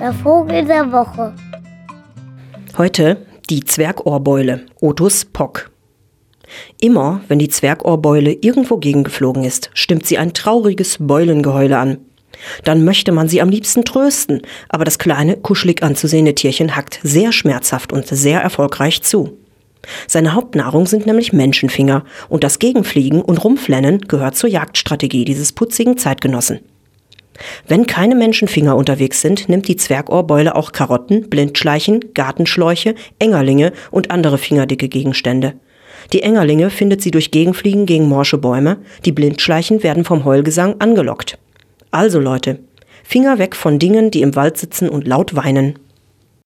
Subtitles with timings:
[0.00, 1.34] Der Vogel der Woche.
[2.76, 5.70] Heute die Zwergohrbeule, Otus pock.
[6.80, 11.98] Immer, wenn die Zwergohrbeule irgendwo gegengeflogen ist, stimmt sie ein trauriges Beulengeheule an.
[12.64, 17.32] Dann möchte man sie am liebsten trösten, aber das kleine, kuschelig anzusehende Tierchen hackt sehr
[17.32, 19.38] schmerzhaft und sehr erfolgreich zu.
[20.06, 25.96] Seine Hauptnahrung sind nämlich Menschenfinger und das Gegenfliegen und Rumflennen gehört zur Jagdstrategie dieses putzigen
[25.98, 26.60] Zeitgenossen.
[27.66, 34.38] Wenn keine Menschenfinger unterwegs sind, nimmt die Zwergohrbeule auch Karotten, Blindschleichen, Gartenschläuche, Engerlinge und andere
[34.38, 35.54] fingerdicke Gegenstände.
[36.12, 41.38] Die Engerlinge findet sie durch Gegenfliegen gegen morsche Bäume, die Blindschleichen werden vom Heulgesang angelockt.
[41.90, 42.60] Also Leute,
[43.02, 45.78] Finger weg von Dingen, die im Wald sitzen und laut weinen.